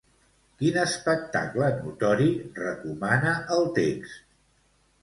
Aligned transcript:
Quin 0.61 0.79
espectacle 0.83 1.67
notori 1.75 2.27
recomana 2.65 3.37
el 3.59 3.73
text? 3.79 4.21